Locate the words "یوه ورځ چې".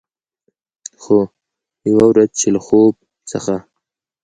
1.89-2.47